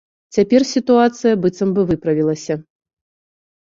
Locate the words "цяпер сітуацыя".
0.37-1.35